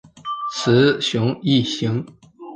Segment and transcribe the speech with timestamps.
[0.51, 2.03] 雌雄异型。